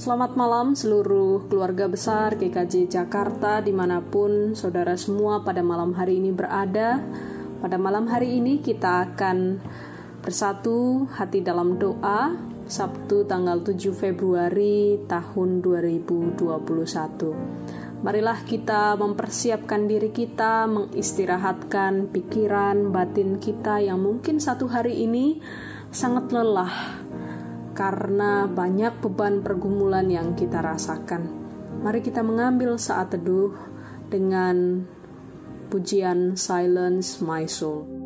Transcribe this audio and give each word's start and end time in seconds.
Selamat 0.00 0.32
malam 0.32 0.72
seluruh 0.72 1.44
keluarga 1.52 1.84
besar 1.84 2.40
GKJ 2.40 2.88
Jakarta 2.88 3.60
di 3.60 3.68
mana 3.68 4.00
pun 4.00 4.56
saudara 4.56 4.96
semua 4.96 5.44
pada 5.44 5.60
malam 5.60 5.92
hari 5.92 6.24
ini 6.24 6.32
berada. 6.32 7.04
Pada 7.60 7.76
malam 7.76 8.08
hari 8.08 8.40
ini 8.40 8.64
kita 8.64 9.12
akan 9.12 9.60
bersatu 10.24 11.04
hati 11.04 11.44
dalam 11.44 11.76
doa 11.76 12.32
Sabtu 12.64 13.28
tanggal 13.28 13.60
7 13.60 13.92
Februari 13.92 15.04
tahun 15.04 15.60
2021. 15.60 18.00
Marilah 18.00 18.40
kita 18.48 18.96
mempersiapkan 18.96 19.84
diri 19.84 20.16
kita, 20.16 20.64
mengistirahatkan 20.64 22.08
pikiran 22.08 22.88
batin 22.88 23.36
kita 23.36 23.84
yang 23.84 24.00
mungkin 24.00 24.40
satu 24.40 24.64
hari 24.64 25.04
ini 25.04 25.44
sangat 25.92 26.32
lelah 26.32 27.04
karena 27.80 28.44
banyak 28.44 29.00
beban 29.00 29.40
pergumulan 29.40 30.04
yang 30.12 30.36
kita 30.36 30.60
rasakan. 30.60 31.32
Mari 31.80 32.04
kita 32.04 32.20
mengambil 32.20 32.76
saat 32.76 33.16
teduh 33.16 33.56
dengan 34.12 34.84
pujian 35.72 36.36
Silence 36.36 37.24
My 37.24 37.48
Soul. 37.48 37.99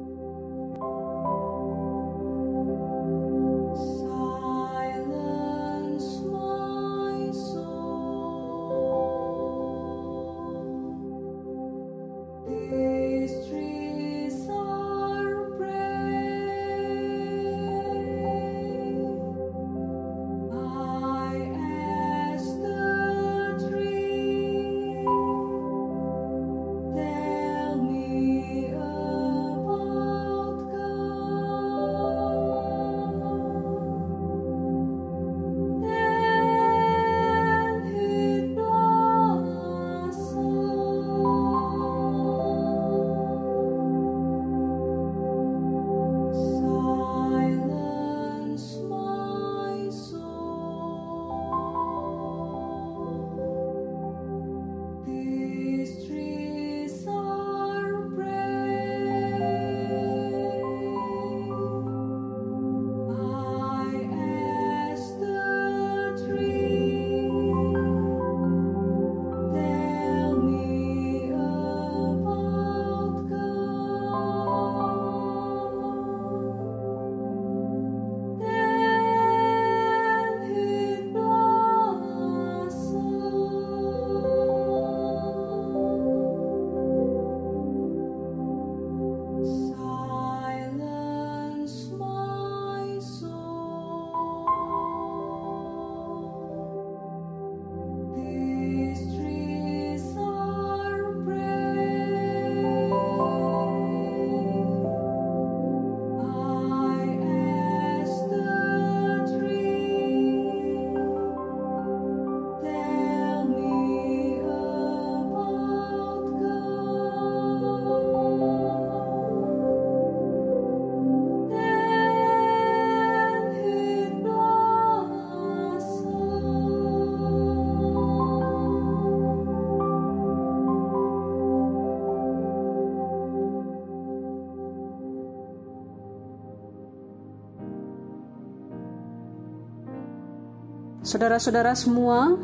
Saudara-saudara 141.15 141.79
semua, 141.79 142.35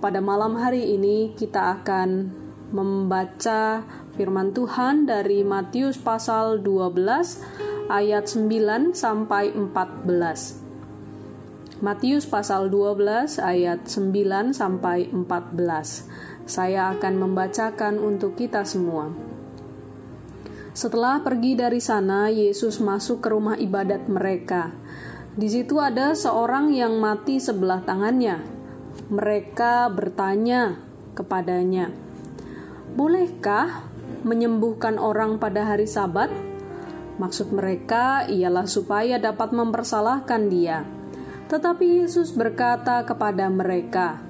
pada 0.00 0.16
malam 0.24 0.56
hari 0.56 0.96
ini 0.96 1.36
kita 1.36 1.76
akan 1.76 2.32
membaca 2.72 3.84
firman 4.16 4.48
Tuhan 4.48 5.04
dari 5.04 5.44
Matius 5.44 6.00
pasal 6.00 6.64
12 6.64 7.04
ayat 7.92 8.24
9 8.24 8.96
sampai 8.96 9.52
14. 9.52 11.84
Matius 11.84 12.24
pasal 12.24 12.72
12 12.72 13.44
ayat 13.44 13.92
9 13.92 14.56
sampai 14.56 15.12
14. 15.12 16.48
Saya 16.48 16.96
akan 16.96 17.28
membacakan 17.28 18.00
untuk 18.00 18.40
kita 18.40 18.64
semua. 18.64 19.12
Setelah 20.72 21.20
pergi 21.20 21.60
dari 21.60 21.84
sana, 21.84 22.32
Yesus 22.32 22.80
masuk 22.80 23.20
ke 23.20 23.28
rumah 23.28 23.60
ibadat 23.60 24.08
mereka 24.08 24.72
di 25.34 25.50
situ 25.50 25.82
ada 25.82 26.14
seorang 26.14 26.70
yang 26.70 27.02
mati 27.02 27.42
sebelah 27.42 27.82
tangannya. 27.82 28.38
Mereka 29.10 29.90
bertanya 29.90 30.78
kepadanya, 31.18 31.90
"Bolehkah 32.94 33.82
menyembuhkan 34.22 34.94
orang 34.94 35.42
pada 35.42 35.66
hari 35.66 35.90
Sabat?" 35.90 36.30
Maksud 37.18 37.50
mereka 37.50 38.26
ialah 38.30 38.66
supaya 38.66 39.18
dapat 39.18 39.50
mempersalahkan 39.50 40.50
dia. 40.50 40.86
Tetapi 41.50 42.06
Yesus 42.06 42.34
berkata 42.34 43.02
kepada 43.02 43.50
mereka, 43.50 44.22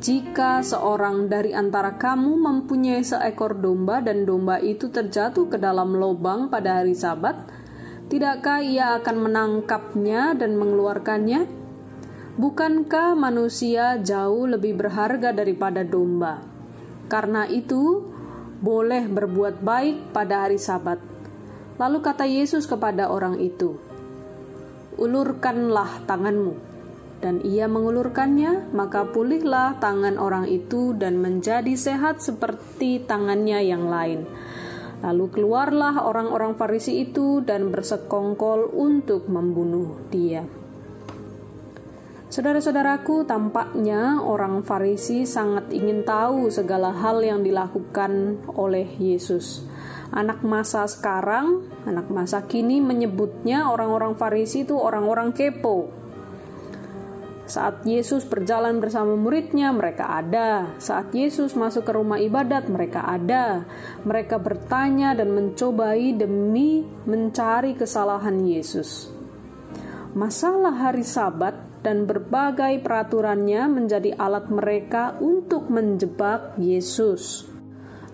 "Jika 0.00 0.64
seorang 0.64 1.28
dari 1.28 1.52
antara 1.52 2.00
kamu 2.00 2.40
mempunyai 2.40 3.04
seekor 3.04 3.56
domba 3.60 4.00
dan 4.00 4.24
domba 4.24 4.60
itu 4.64 4.88
terjatuh 4.88 5.48
ke 5.48 5.60
dalam 5.60 5.92
lubang 5.96 6.48
pada 6.52 6.80
hari 6.80 6.96
Sabat, 6.96 7.57
Tidakkah 8.08 8.64
ia 8.64 8.96
akan 8.96 9.16
menangkapnya 9.20 10.32
dan 10.32 10.56
mengeluarkannya? 10.56 11.44
Bukankah 12.40 13.12
manusia 13.12 14.00
jauh 14.00 14.48
lebih 14.48 14.80
berharga 14.80 15.36
daripada 15.36 15.84
domba? 15.84 16.40
Karena 17.12 17.44
itu, 17.44 18.08
boleh 18.64 19.04
berbuat 19.12 19.60
baik 19.60 20.16
pada 20.16 20.48
hari 20.48 20.56
Sabat. 20.56 20.96
Lalu 21.76 21.98
kata 22.00 22.24
Yesus 22.24 22.64
kepada 22.64 23.12
orang 23.12 23.36
itu, 23.44 23.76
"Ulurkanlah 24.96 26.08
tanganmu." 26.08 26.54
Dan 27.20 27.44
ia 27.44 27.68
mengulurkannya, 27.68 28.72
maka 28.72 29.04
pulihlah 29.04 29.76
tangan 29.82 30.16
orang 30.16 30.48
itu 30.48 30.96
dan 30.96 31.20
menjadi 31.20 31.76
sehat 31.76 32.24
seperti 32.24 33.04
tangannya 33.04 33.68
yang 33.68 33.90
lain. 33.90 34.24
Lalu 34.98 35.30
keluarlah 35.30 36.02
orang-orang 36.02 36.58
Farisi 36.58 37.06
itu 37.06 37.38
dan 37.46 37.70
bersekongkol 37.70 38.74
untuk 38.74 39.30
membunuh 39.30 39.94
dia. 40.10 40.42
Saudara-saudaraku, 42.28 43.24
tampaknya 43.24 44.20
orang 44.20 44.60
Farisi 44.60 45.24
sangat 45.24 45.72
ingin 45.72 46.04
tahu 46.04 46.52
segala 46.52 46.92
hal 46.92 47.24
yang 47.24 47.40
dilakukan 47.40 48.42
oleh 48.52 48.84
Yesus. 49.00 49.64
Anak 50.12 50.44
masa 50.44 50.84
sekarang, 50.84 51.64
anak 51.88 52.12
masa 52.12 52.44
kini 52.44 52.84
menyebutnya 52.84 53.72
orang-orang 53.72 54.12
Farisi 54.16 54.68
itu 54.68 54.76
orang-orang 54.76 55.32
kepo 55.32 55.97
saat 57.48 57.80
Yesus 57.88 58.28
berjalan 58.28 58.76
bersama 58.76 59.16
muridnya, 59.16 59.72
mereka 59.72 60.20
ada. 60.20 60.76
Saat 60.76 61.16
Yesus 61.16 61.56
masuk 61.56 61.88
ke 61.88 61.96
rumah 61.96 62.20
ibadat, 62.20 62.68
mereka 62.68 63.08
ada. 63.08 63.64
Mereka 64.04 64.36
bertanya 64.36 65.16
dan 65.16 65.32
mencobai 65.32 66.12
demi 66.12 66.84
mencari 67.08 67.72
kesalahan 67.72 68.44
Yesus. 68.44 69.08
Masalah 70.12 70.76
hari 70.76 71.08
Sabat 71.08 71.56
dan 71.80 72.04
berbagai 72.04 72.84
peraturannya 72.84 73.64
menjadi 73.72 74.12
alat 74.20 74.52
mereka 74.52 75.16
untuk 75.16 75.72
menjebak 75.72 76.52
Yesus. 76.60 77.48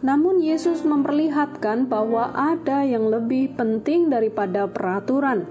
Namun, 0.04 0.46
Yesus 0.46 0.86
memperlihatkan 0.86 1.90
bahwa 1.90 2.30
ada 2.38 2.86
yang 2.86 3.10
lebih 3.10 3.58
penting 3.58 4.14
daripada 4.14 4.70
peraturan, 4.70 5.48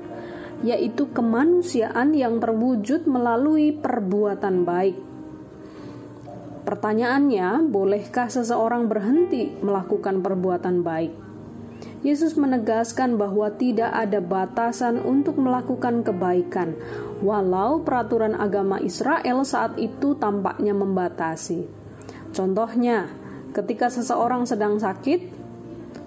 yaitu 0.64 1.12
kemanusiaan 1.12 2.16
yang 2.16 2.40
terwujud 2.40 3.04
melalui 3.06 3.76
perbuatan 3.76 4.64
baik. 4.64 4.98
Pertanyaannya, 6.64 7.68
bolehkah 7.68 8.32
seseorang 8.32 8.88
berhenti 8.88 9.52
melakukan 9.60 10.24
perbuatan 10.24 10.80
baik? 10.80 11.12
Yesus 12.04 12.40
menegaskan 12.40 13.20
bahwa 13.20 13.52
tidak 13.52 13.92
ada 13.92 14.24
batasan 14.24 15.04
untuk 15.04 15.40
melakukan 15.40 16.04
kebaikan, 16.04 16.76
walau 17.20 17.84
peraturan 17.84 18.36
agama 18.36 18.80
Israel 18.80 19.44
saat 19.44 19.76
itu 19.76 20.16
tampaknya 20.16 20.72
membatasi. 20.72 21.68
Contohnya, 22.32 23.12
ketika 23.52 23.92
seseorang 23.92 24.48
sedang 24.48 24.80
sakit, 24.80 25.32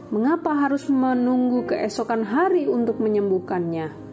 mengapa 0.09 0.56
harus 0.56 0.88
menunggu 0.88 1.69
keesokan 1.69 2.25
hari 2.25 2.64
untuk 2.64 2.97
menyembuhkannya? 2.97 4.06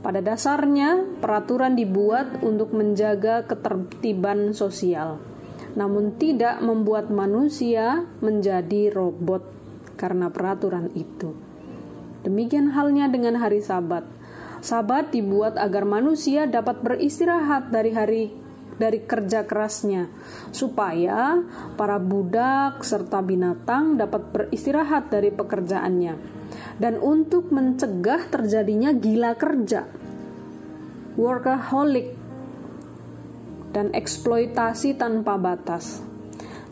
Pada 0.00 0.20
dasarnya, 0.22 1.18
peraturan 1.18 1.74
dibuat 1.74 2.40
untuk 2.44 2.72
menjaga 2.76 3.44
ketertiban 3.44 4.52
sosial, 4.52 5.18
namun 5.74 6.14
tidak 6.16 6.60
membuat 6.62 7.10
manusia 7.10 8.06
menjadi 8.24 8.92
robot 8.92 9.42
karena 9.96 10.28
peraturan 10.30 10.92
itu. 10.92 11.34
Demikian 12.22 12.74
halnya 12.74 13.06
dengan 13.08 13.38
hari 13.40 13.62
Sabat. 13.62 14.04
Sabat 14.64 15.14
dibuat 15.14 15.60
agar 15.60 15.86
manusia 15.86 16.48
dapat 16.48 16.82
beristirahat 16.82 17.70
dari 17.70 17.92
hari 17.92 18.45
dari 18.76 19.04
kerja 19.04 19.48
kerasnya, 19.48 20.08
supaya 20.52 21.40
para 21.74 21.96
budak 21.96 22.84
serta 22.84 23.24
binatang 23.24 23.96
dapat 23.96 24.32
beristirahat 24.32 25.08
dari 25.08 25.32
pekerjaannya 25.32 26.14
dan 26.76 27.00
untuk 27.00 27.48
mencegah 27.52 28.28
terjadinya 28.28 28.92
gila 28.92 29.32
kerja, 29.36 29.88
workaholic, 31.16 32.12
dan 33.72 33.92
eksploitasi 33.92 34.96
tanpa 34.96 35.36
batas. 35.36 36.00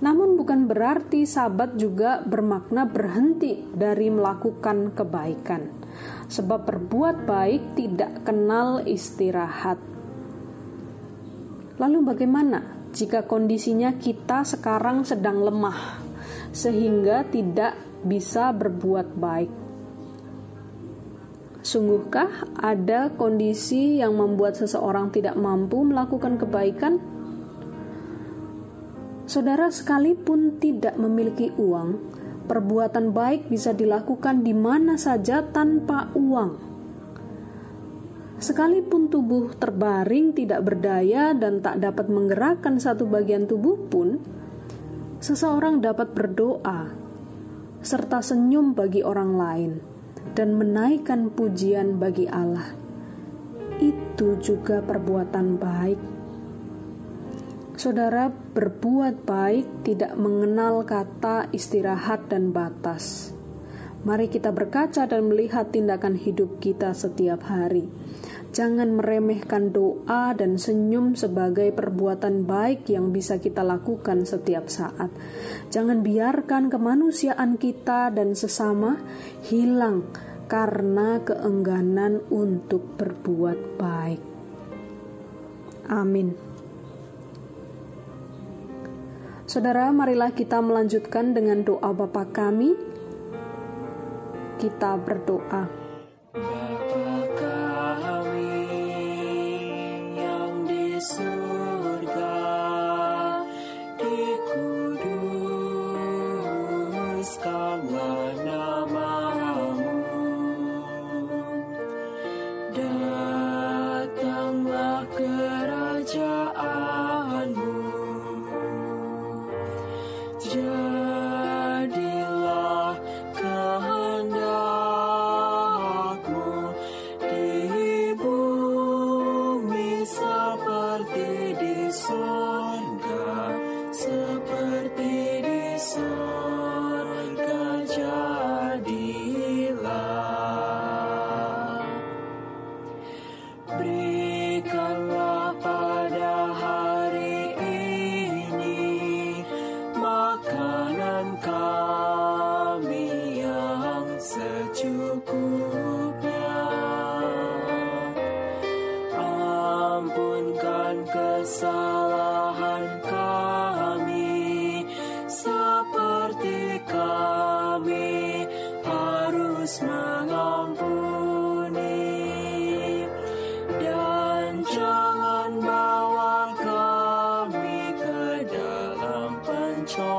Namun, 0.05 0.37
bukan 0.37 0.69
berarti 0.69 1.25
Sabat 1.25 1.81
juga 1.81 2.21
bermakna 2.21 2.85
berhenti 2.85 3.65
dari 3.73 4.13
melakukan 4.13 4.93
kebaikan, 4.93 5.73
sebab 6.29 6.69
berbuat 6.69 7.25
baik 7.25 7.79
tidak 7.79 8.25
kenal 8.29 8.85
istirahat. 8.85 9.94
Lalu, 11.75 11.99
bagaimana 12.07 12.91
jika 12.95 13.27
kondisinya 13.27 13.99
kita 13.99 14.47
sekarang 14.47 15.03
sedang 15.03 15.43
lemah, 15.43 15.99
sehingga 16.55 17.27
tidak 17.27 17.75
bisa 18.07 18.55
berbuat 18.55 19.19
baik? 19.19 19.53
Sungguhkah 21.65 22.61
ada 22.61 23.09
kondisi 23.17 23.99
yang 23.99 24.21
membuat 24.21 24.55
seseorang 24.55 25.09
tidak 25.09 25.35
mampu 25.35 25.81
melakukan 25.83 26.37
kebaikan? 26.37 27.01
Saudara, 29.25 29.73
sekalipun 29.73 30.61
tidak 30.61 31.01
memiliki 31.01 31.49
uang, 31.57 31.97
perbuatan 32.45 33.17
baik 33.17 33.49
bisa 33.49 33.73
dilakukan 33.73 34.45
di 34.45 34.53
mana 34.53 35.01
saja 35.01 35.41
tanpa 35.41 36.13
uang. 36.13 36.74
Sekalipun 38.45 39.09
tubuh 39.09 39.57
terbaring 39.57 40.37
tidak 40.37 40.69
berdaya 40.69 41.33
dan 41.33 41.65
tak 41.65 41.81
dapat 41.81 42.13
menggerakkan 42.13 42.77
satu 42.77 43.09
bagian 43.09 43.49
tubuh 43.49 43.89
pun, 43.89 44.21
seseorang 45.17 45.81
dapat 45.81 46.13
berdoa 46.13 46.93
serta 47.81 48.21
senyum 48.21 48.77
bagi 48.77 49.01
orang 49.01 49.33
lain 49.33 49.73
dan 50.37 50.61
menaikkan 50.61 51.33
pujian 51.33 51.97
bagi 51.97 52.29
Allah. 52.29 52.69
Itu 53.81 54.37
juga 54.45 54.85
perbuatan 54.85 55.47
baik. 55.57 56.01
Saudara, 57.81 58.29
berbuat 58.29 59.25
baik 59.25 59.89
tidak 59.89 60.21
mengenal 60.21 60.85
kata 60.85 61.49
istirahat 61.49 62.29
dan 62.29 62.53
batas. 62.53 63.34
Mari 64.05 64.29
kita 64.29 64.53
berkaca 64.53 65.09
dan 65.09 65.33
melihat 65.33 65.73
tindakan 65.73 66.21
hidup 66.21 66.61
kita 66.61 66.93
setiap 66.93 67.49
hari. 67.49 67.89
Jangan 68.55 69.01
meremehkan 69.01 69.73
doa 69.73 70.37
dan 70.37 70.61
senyum 70.61 71.17
sebagai 71.17 71.73
perbuatan 71.73 72.45
baik 72.45 72.87
yang 72.87 73.11
bisa 73.11 73.41
kita 73.41 73.65
lakukan 73.65 74.29
setiap 74.29 74.69
saat. 74.71 75.09
Jangan 75.73 76.05
biarkan 76.05 76.71
kemanusiaan 76.71 77.57
kita 77.57 78.13
dan 78.13 78.37
sesama 78.37 79.01
hilang 79.49 80.07
karena 80.47 81.19
keengganan 81.25 82.23
untuk 82.29 82.85
berbuat 83.01 83.81
baik. 83.81 84.23
Amin. 85.89 86.37
Saudara, 89.45 89.93
marilah 89.93 90.33
kita 90.33 90.61
melanjutkan 90.61 91.37
dengan 91.37 91.65
doa 91.65 91.91
Bapa 91.93 92.29
kami. 92.29 92.94
Kita 94.55 94.95
berdoa. 94.97 95.67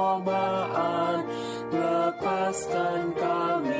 pencobaan 0.05 1.25
lepaskan 1.73 3.09
kami 3.17 3.74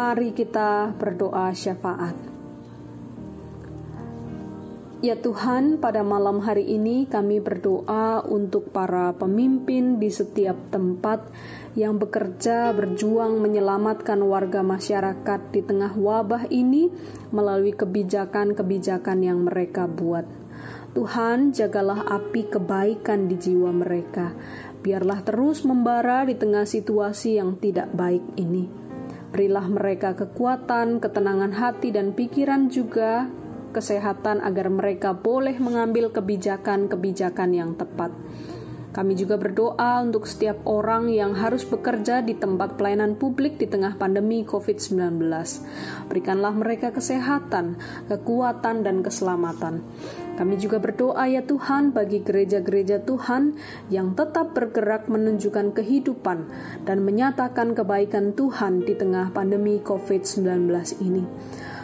Mari 0.00 0.32
kita 0.32 0.96
berdoa 0.96 1.52
syafaat. 1.52 2.16
Ya 5.04 5.12
Tuhan, 5.12 5.76
pada 5.76 6.00
malam 6.00 6.40
hari 6.40 6.64
ini 6.72 7.04
kami 7.04 7.36
berdoa 7.36 8.24
untuk 8.24 8.72
para 8.72 9.12
pemimpin 9.12 10.00
di 10.00 10.08
setiap 10.08 10.56
tempat 10.72 11.28
yang 11.76 12.00
bekerja 12.00 12.72
berjuang 12.72 13.44
menyelamatkan 13.44 14.24
warga 14.24 14.64
masyarakat 14.64 15.40
di 15.52 15.60
tengah 15.68 15.92
wabah 15.92 16.48
ini 16.48 16.88
melalui 17.28 17.76
kebijakan-kebijakan 17.76 19.20
yang 19.20 19.44
mereka 19.44 19.84
buat. 19.84 20.24
Tuhan, 20.96 21.52
jagalah 21.52 22.08
api 22.08 22.48
kebaikan 22.48 23.28
di 23.28 23.36
jiwa 23.36 23.68
mereka. 23.68 24.32
Biarlah 24.80 25.20
terus 25.28 25.60
membara 25.60 26.24
di 26.24 26.40
tengah 26.40 26.64
situasi 26.64 27.36
yang 27.36 27.60
tidak 27.60 27.92
baik 27.92 28.24
ini. 28.40 28.79
Berilah 29.30 29.66
mereka 29.70 30.18
kekuatan, 30.18 30.98
ketenangan 30.98 31.54
hati, 31.54 31.94
dan 31.94 32.12
pikiran 32.14 32.66
juga 32.66 33.30
kesehatan 33.70 34.42
agar 34.42 34.66
mereka 34.66 35.14
boleh 35.14 35.54
mengambil 35.62 36.10
kebijakan-kebijakan 36.10 37.50
yang 37.54 37.78
tepat. 37.78 38.10
Kami 38.90 39.14
juga 39.14 39.38
berdoa 39.38 40.02
untuk 40.02 40.26
setiap 40.26 40.66
orang 40.66 41.14
yang 41.14 41.38
harus 41.38 41.62
bekerja 41.62 42.26
di 42.26 42.34
tempat 42.34 42.74
pelayanan 42.74 43.14
publik 43.14 43.54
di 43.54 43.70
tengah 43.70 43.94
pandemi 43.94 44.42
COVID-19. 44.42 45.22
Berikanlah 46.10 46.50
mereka 46.50 46.90
kesehatan, 46.90 47.78
kekuatan, 48.10 48.82
dan 48.82 49.06
keselamatan. 49.06 49.86
Kami 50.38 50.54
juga 50.56 50.78
berdoa 50.78 51.26
ya 51.26 51.42
Tuhan 51.44 51.92
bagi 51.92 52.22
gereja-gereja 52.22 53.02
Tuhan 53.04 53.58
yang 53.92 54.14
tetap 54.14 54.56
bergerak 54.56 55.10
menunjukkan 55.10 55.76
kehidupan 55.76 56.38
dan 56.86 57.02
menyatakan 57.04 57.76
kebaikan 57.76 58.32
Tuhan 58.32 58.86
di 58.86 58.94
tengah 58.96 59.34
pandemi 59.34 59.82
COVID-19 59.82 60.70
ini. 61.02 61.24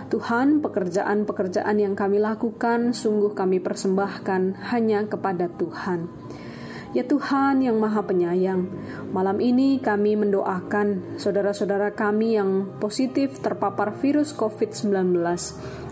Tuhan, 0.07 0.63
pekerjaan-pekerjaan 0.63 1.83
yang 1.83 1.99
kami 1.99 2.23
lakukan 2.23 2.95
sungguh 2.95 3.35
kami 3.35 3.59
persembahkan 3.59 4.71
hanya 4.71 5.03
kepada 5.11 5.51
Tuhan. 5.51 6.07
Ya 6.95 7.05
Tuhan 7.05 7.61
yang 7.61 7.77
Maha 7.77 8.07
Penyayang, 8.07 8.73
malam 9.13 9.37
ini 9.43 9.83
kami 9.83 10.17
mendoakan 10.17 11.19
saudara-saudara 11.21 11.93
kami 11.93 12.41
yang 12.41 12.79
positif 12.81 13.37
terpapar 13.43 13.93
virus 14.01 14.33
COVID-19, 14.33 14.95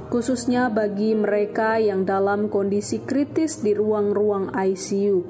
khususnya 0.08 0.72
bagi 0.72 1.16
mereka 1.16 1.80
yang 1.80 2.04
dalam 2.08 2.48
kondisi 2.48 3.04
kritis 3.04 3.60
di 3.60 3.72
ruang-ruang 3.72 4.52
ICU. 4.52 5.24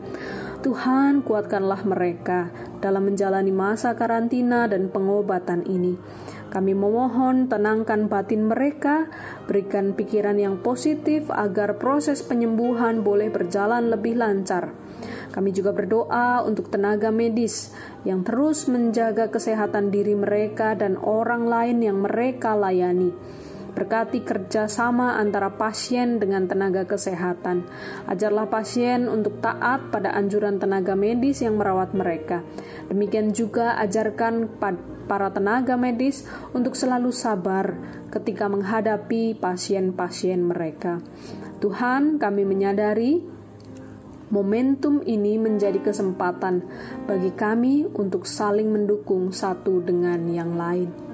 Tuhan, 0.64 1.20
kuatkanlah 1.20 1.84
mereka 1.84 2.48
dalam 2.80 3.12
menjalani 3.12 3.52
masa 3.52 3.92
karantina 3.92 4.64
dan 4.64 4.88
pengobatan 4.88 5.60
ini. 5.68 6.00
Kami 6.48 6.72
memohon 6.72 7.50
tenangkan 7.52 8.06
batin 8.08 8.48
mereka, 8.48 9.10
berikan 9.44 9.92
pikiran 9.92 10.40
yang 10.40 10.62
positif 10.62 11.28
agar 11.28 11.76
proses 11.76 12.24
penyembuhan 12.24 13.04
boleh 13.04 13.28
berjalan 13.28 13.92
lebih 13.92 14.16
lancar. 14.16 14.72
Kami 15.34 15.50
juga 15.50 15.74
berdoa 15.74 16.46
untuk 16.46 16.70
tenaga 16.70 17.10
medis 17.10 17.74
yang 18.06 18.22
terus 18.22 18.70
menjaga 18.70 19.34
kesehatan 19.34 19.90
diri 19.90 20.14
mereka 20.14 20.78
dan 20.78 20.94
orang 20.94 21.44
lain 21.50 21.82
yang 21.82 21.98
mereka 22.00 22.54
layani. 22.54 23.10
Berkati 23.74 24.22
kerjasama 24.22 25.18
antara 25.18 25.58
pasien 25.58 26.22
dengan 26.22 26.46
tenaga 26.46 26.86
kesehatan. 26.86 27.66
Ajarlah 28.06 28.46
pasien 28.46 29.10
untuk 29.10 29.42
taat 29.42 29.90
pada 29.90 30.14
anjuran 30.14 30.62
tenaga 30.62 30.94
medis 30.94 31.42
yang 31.42 31.58
merawat 31.58 31.90
mereka. 31.90 32.46
Demikian 32.86 33.34
juga 33.34 33.74
ajarkan 33.82 34.46
para 35.10 35.28
tenaga 35.34 35.74
medis 35.74 36.22
untuk 36.54 36.78
selalu 36.78 37.10
sabar 37.10 37.74
ketika 38.14 38.46
menghadapi 38.46 39.34
pasien-pasien 39.34 40.38
mereka. 40.46 41.02
Tuhan, 41.58 42.22
kami 42.22 42.46
menyadari 42.46 43.24
momentum 44.30 45.02
ini 45.06 45.38
menjadi 45.38 45.78
kesempatan 45.82 46.64
bagi 47.06 47.30
kami 47.34 47.86
untuk 47.90 48.26
saling 48.26 48.70
mendukung 48.70 49.30
satu 49.30 49.82
dengan 49.82 50.26
yang 50.30 50.54
lain. 50.54 51.13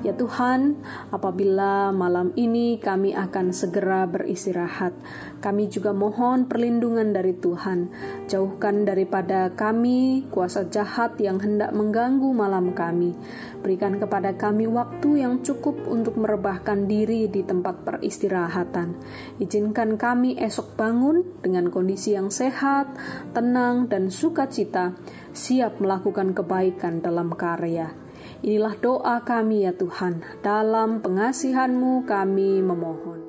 Ya 0.00 0.16
Tuhan, 0.16 0.80
apabila 1.12 1.92
malam 1.92 2.32
ini 2.32 2.80
kami 2.80 3.12
akan 3.12 3.52
segera 3.52 4.08
beristirahat, 4.08 4.96
kami 5.44 5.68
juga 5.68 5.92
mohon 5.92 6.48
perlindungan 6.48 7.12
dari 7.12 7.36
Tuhan. 7.36 7.92
Jauhkan 8.24 8.88
daripada 8.88 9.52
kami 9.52 10.24
kuasa 10.32 10.72
jahat 10.72 11.20
yang 11.20 11.36
hendak 11.44 11.76
mengganggu 11.76 12.32
malam 12.32 12.72
kami. 12.72 13.12
Berikan 13.60 14.00
kepada 14.00 14.32
kami 14.40 14.64
waktu 14.72 15.20
yang 15.20 15.44
cukup 15.44 15.76
untuk 15.84 16.16
merebahkan 16.16 16.88
diri 16.88 17.28
di 17.28 17.44
tempat 17.44 17.84
peristirahatan. 17.84 18.96
Izinkan 19.36 20.00
kami 20.00 20.40
esok 20.40 20.80
bangun 20.80 21.44
dengan 21.44 21.68
kondisi 21.68 22.16
yang 22.16 22.32
sehat, 22.32 22.88
tenang, 23.36 23.92
dan 23.92 24.08
sukacita, 24.08 24.96
siap 25.36 25.76
melakukan 25.76 26.32
kebaikan 26.32 27.04
dalam 27.04 27.36
karya. 27.36 28.09
Inilah 28.40 28.72
doa 28.80 29.20
kami 29.20 29.68
ya 29.68 29.76
Tuhan, 29.76 30.24
dalam 30.40 31.04
pengasihan-Mu 31.04 32.08
kami 32.08 32.64
memohon. 32.64 33.19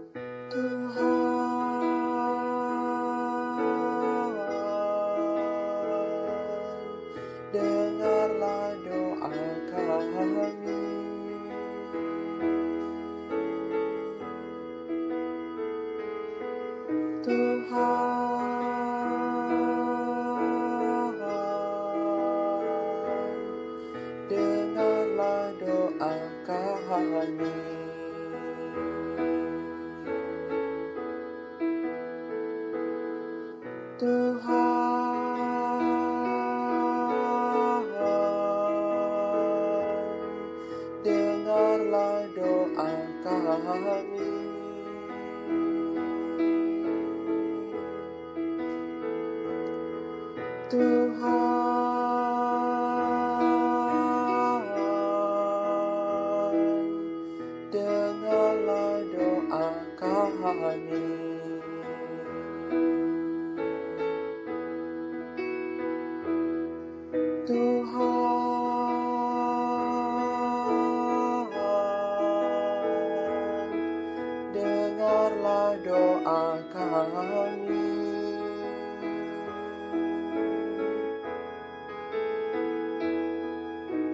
Tuhan 27.21 27.37
Dengarlah 41.05 42.25
doa 42.33 42.89
kami. 43.21 44.33
Tuhan 50.73 51.40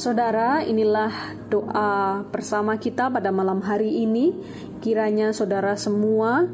Saudara, 0.00 0.64
inilah 0.64 1.36
doa 1.52 2.24
bersama 2.32 2.80
kita 2.80 3.12
pada 3.12 3.28
malam 3.28 3.60
hari 3.60 4.00
ini. 4.00 4.32
Kiranya 4.80 5.36
saudara 5.36 5.76
semua 5.76 6.48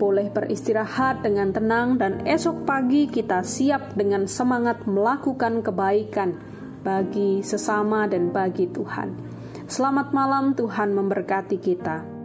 boleh 0.00 0.32
beristirahat 0.32 1.20
dengan 1.20 1.52
tenang 1.52 2.00
dan 2.00 2.24
esok 2.24 2.64
pagi 2.64 3.04
kita 3.12 3.44
siap 3.44 3.92
dengan 3.92 4.24
semangat 4.24 4.88
melakukan 4.88 5.60
kebaikan 5.60 6.40
bagi 6.80 7.44
sesama 7.44 8.08
dan 8.08 8.32
bagi 8.32 8.64
Tuhan. 8.72 9.12
Selamat 9.68 10.16
malam, 10.16 10.56
Tuhan 10.56 10.96
memberkati 10.96 11.60
kita. 11.60 12.17